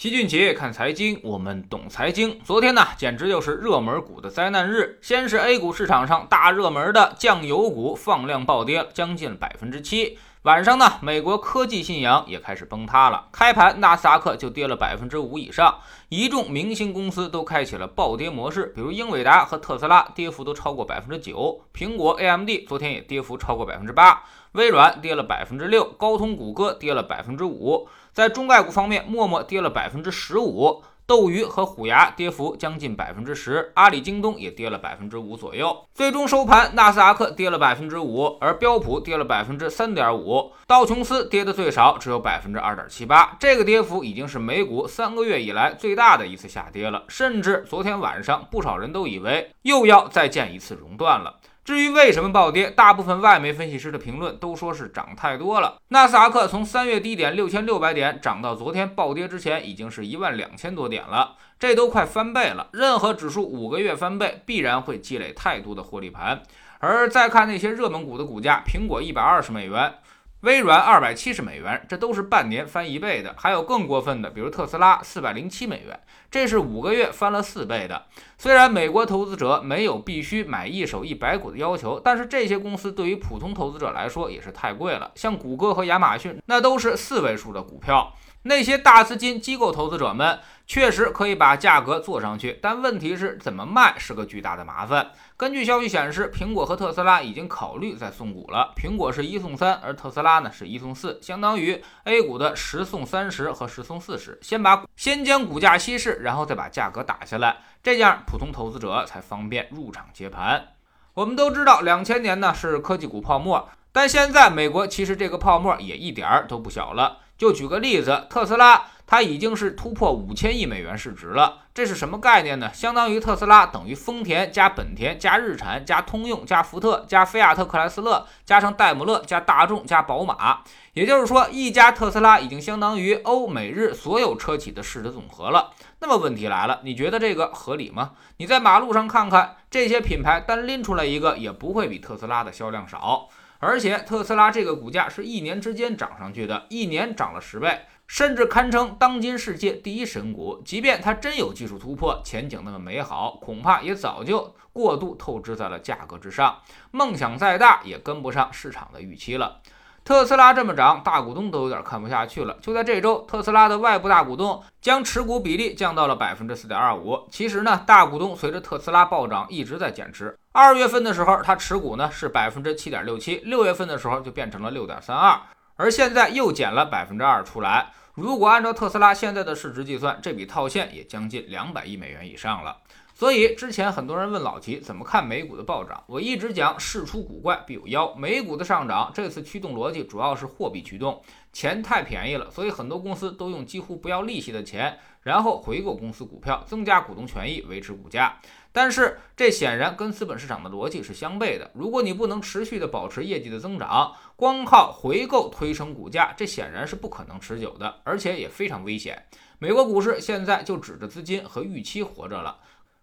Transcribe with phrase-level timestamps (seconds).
[0.00, 2.40] 齐俊杰看财经，我们懂财经。
[2.42, 4.98] 昨天呢，简直就是热门股的灾难日。
[5.02, 10.16] 先是 A 股市场上大热门的酱油股放量暴跌，将近百分之七。
[10.44, 13.28] 晚上呢，美国科技信仰也开始崩塌了。
[13.30, 21.60] 开盘，纳斯达克就跌了百分之五以上，一众明星公司都开启了暴跌模式，比如英伟达和特斯拉，跌幅都超过百分之九。
[21.74, 24.22] 苹果、AMD 昨天也跌幅超过百分之八，
[24.52, 27.88] 微软跌了百分之六，高通、谷歌跌了百分之五。
[28.12, 30.82] 在中概股方面，陌陌跌了百分之十五。
[31.06, 35.84] 斗鱼和虎牙跌幅将近百分之十，阿里、京东也跌了百分之五左右。
[35.92, 43.36] 最终收盘，纳斯达克跌了百分之五，而标普跌了百分之三点五，道琼斯跌的最少，只有百分之二点七八。
[43.40, 51.40] 这个跌幅已经是美股三个月以来最大的一次下跌了，甚至昨天晚上，不少人都以为又要再见一次熔断了。
[51.64, 55.76] 至于为什么暴跌，大部分外媒分析师的评论都说是涨太多了。
[55.88, 62.68] 纳斯达克从三月低点六千六百点涨到昨天暴跌之前，已经是一万两千多点了，这都快翻倍了。
[62.72, 66.42] 任何指数五个月翻倍，必然会积累太多的获利盘。
[66.78, 69.94] 而再看那些热门股的股价，苹果一百二十美元。
[70.40, 73.34] 微软二百七十美元，这都是半年翻一倍的。
[73.36, 78.06] 还有更过分的，比如特斯拉四百零七美元，这是五个月翻了四倍的。
[78.38, 85.10] 虽然美国投资者没有必须买一手一百股的要求，但是这些公司对于普通投资者来说也是太贵了。
[85.14, 88.10] 像谷歌和亚马逊，那都是四位数的股票。
[88.42, 95.10] 那些大资金机构投资者们确实可以把价格做上去，但问题是怎么卖是个巨大的麻烦。
[95.36, 98.72] 根据消息显示，苹果和特斯拉已经考虑在送股了。
[98.74, 104.38] 苹果是一送三，而特斯拉呢是一送四，相当于 A 股的十送三十和十送四十。
[104.40, 110.68] 先把先将股价稀释，然后再把价格打下来，这样普通投资者才方便入场接盘。
[111.12, 117.18] 我们都知道，两千年呢是科技股泡沫，但现在美国其实这个泡沫也一点儿都不小了。
[117.40, 122.70] 就举个例子，特斯拉它已经是突破五千亿美元市值了，这是什么概念呢？
[122.74, 130.58] 相当于特斯拉等于丰田加本田加日产加通用加福特加菲亚特克莱斯勒加上戴姆勒加大众加宝马，
[130.92, 135.70] 也就是说，一家特斯拉已经相当于欧美日所有车企的市值总和了。
[136.00, 138.10] 那么问题来了，你觉得这个合理吗？
[138.36, 143.30] 你在马路上看看，这些品牌单拎出来一个，也不会比特斯拉的销量少。
[143.60, 150.60] 而且特斯拉这个股价是一年之间涨上去的，一年涨了十倍，甚至堪称当今世界第一神股。
[150.64, 156.60] 即便它真有技术突破，前景那么美好，恐怕也早就过度透支在了价格之上。
[156.90, 159.60] 梦想再大，也跟不上市场的预期了。
[160.04, 162.56] 特斯拉这么涨，大股东都有点看不下去了。
[162.60, 167.28] 就在这周，特斯拉的外部大股东将持股比例降到了百分之四点二五。
[167.30, 170.36] 其实呢，大股东随着特斯拉暴涨一直在减持。
[170.52, 175.38] 二月份的时候，他持股呢是百分之七点六七，六月份的时候就变成了六点三二，
[175.76, 177.92] 而现在又减了百分之二出来。
[178.14, 182.78] 如果按照特斯拉现在的市值计算，这笔套现也将近两百亿美元以上了。
[183.20, 188.14] 所以之前很多人问老齐怎么看美股的暴涨，我一直讲事出古怪必有妖。
[188.14, 191.22] 美股的上涨这次驱动逻辑主要是货币驱动，
[191.52, 198.40] 钱太便宜了，所以很多公司都用几乎不要利息的钱，然后回购公司股票，增加股东权益，维持股价。
[198.72, 201.70] 但是这显然跟资本市场的逻辑是相悖的。
[201.74, 209.22] 如果你不能持续的保持业绩的增长，光靠回购推升股价，这显然是不可能持久的，而且也非常危险。
[209.58, 212.56] 美国股市现在就指着资金和预期活着了。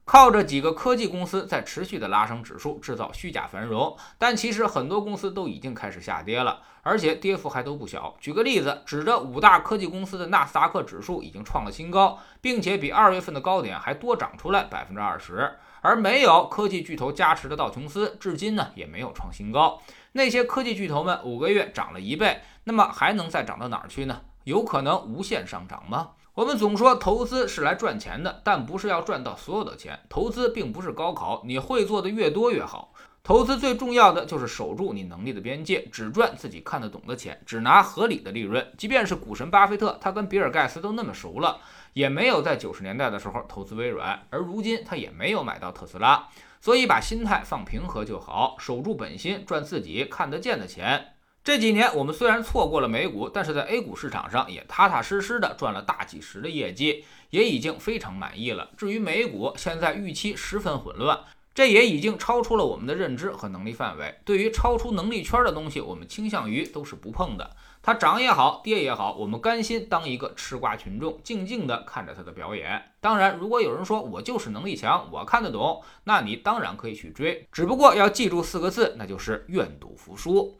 [0.07, 8.15] 靠着几个科技公司在持续的拉升指数，制造虚假繁荣，但其实很多公司都已经开始下跌了，而且跌幅还都不小。
[8.21, 15.57] 举个例子，指着五大科技公司的纳斯达克指数已经创了新高，并且比二月份的高点还多涨出来百分之二十。
[15.81, 19.81] 而没有科技巨头加持的道琼斯，至今呢也没有创新高。
[20.13, 24.21] 那些科技巨头们五个月涨了一倍，那么还能再涨到哪儿去呢？
[24.45, 26.11] 有可能无限上涨吗？
[26.37, 29.99] 我们总说投资是来赚钱的，但不是要赚到所有的钱。
[30.07, 32.93] 投资并不是高考，你会做的越多越好。
[33.23, 38.63] 投资最重要的就是守住你能力的边界，只赚自己看得懂的钱，只拿合理的利润。
[38.77, 41.59] 即便是股神巴菲特，他跟比尔盖茨都那么熟了，
[41.93, 46.27] 也没有在九十年代的时候投资微软，而如今他也没有买到特斯拉。
[46.61, 51.15] 所以把心态放平和就好，守住本心，赚自己看得见的钱。
[51.47, 58.69] 这几年我们虽然错过了美股，但是在 A 股市场上也踏踏实实的赚了大几十的业绩，也已经非常满意了。
[58.75, 61.17] 至于美股，现在预期十分混乱，
[61.55, 64.13] 这也已经超出了我们的认知和能力范围。
[64.25, 67.49] 对于超出能力圈的东西，我们倾向于都是不碰的。
[67.81, 72.91] 它涨也好，跌也好，我们甘心当一个吃瓜群众，静静的看着它的表演。
[72.99, 80.57] 当然，如果有人说我就是能力强，我看得懂，那你当然可以去追，只不过要记住四个字，那就是愿赌服输。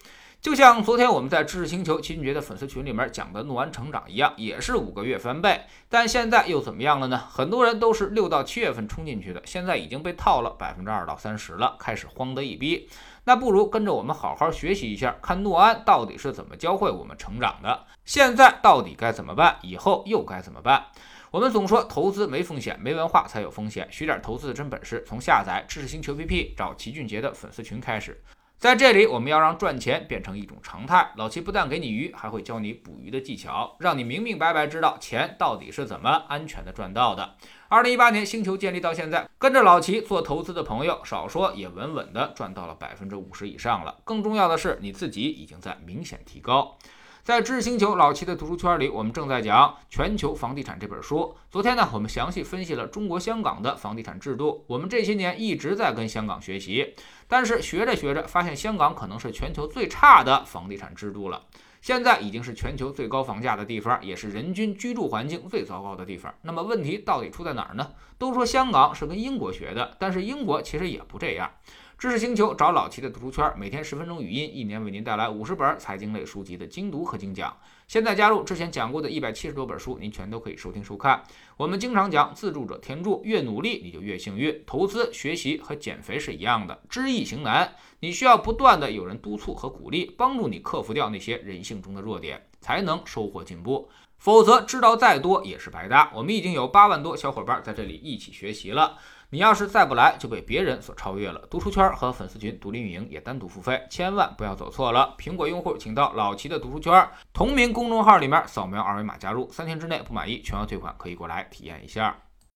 [0.48, 5.60] 就像昨天我们在知识星球齐俊杰的粉丝群里面讲的诺安成长一样，也是五个月翻倍，
[5.90, 7.18] 但现在又怎么样了呢？
[7.18, 12.88] 很多人都是六到七月份冲进去的，现在已经被套了百分之二到三十了，开始慌得一逼。
[13.26, 20.86] 那不如跟着我们好好学习一下，看诺安到底是怎么教会我们成长的，现在到底该怎么办，以后又该怎么办？
[21.30, 23.86] 我们总说投资没风险，没文化才有风险。
[23.92, 28.24] 学点投资的真本事，从下载知识星球 APP 找齐俊杰的粉丝群开始。
[28.58, 31.12] 在这里，我们要让赚钱变成一种常态。
[31.16, 37.36] 老齐不但给你鱼，还会教你捕鱼的技巧，让你明明白白知道钱到底是怎么安全的赚到的。
[37.68, 44.00] 二零一八年星球建立到现在，跟着老齐做投资的朋友，少说也稳稳的赚到了百分之五十以上了。
[44.04, 46.80] 更重要的是，你自己已经在明显提高。
[47.28, 51.36] 在知识星球老齐的读书圈里，我们正在讲《全球房地产》这本书。
[51.52, 54.64] 昨天呢，我们详细分析了中国香港的房地产制度。
[54.66, 56.96] 我们这些年一直在跟香港学习，
[57.28, 61.44] 但是学着学着，发现香港可能是全球最差的房地产制度了。
[61.82, 66.34] 现在已经是全球最高房价的地方，也是人均居住环境最糟糕的地方。
[66.44, 67.90] 那么问题到底出在哪儿呢？
[68.18, 71.52] 都说香港是跟英国学的，但是英国其实也不这样。
[71.98, 77.58] 知识星球找老齐的读书圈，每天十分钟语音，一年为您带来五十本财经类书籍的精读和精讲。
[77.88, 81.24] 现在加入之前讲过的一百七十多本书，您全都可以收听收看。
[81.58, 84.64] 我们经常讲自助者天助，越努力你就越幸运。
[84.68, 93.90] 投资、学习和减肥是一样的，知易行难，你需要不断的有人督促和鼓励，帮助你克服掉那些人性中的弱点，才能收获进步。
[94.20, 96.12] 否则知道再多也是白搭。
[96.14, 98.98] 我们已经有八万多小伙伴在这里一起学习了。
[99.30, 101.42] 你要是再不来，就被别人所超越了。
[101.50, 105.14] 读书圈和粉丝群独立运营也单独付费，千万不要走错了。
[105.18, 112.18] 苹果用户请到老齐的读书圈同名公众号里面扫描二维码加入，三天之内不满意全额退款，可以过来体验一下。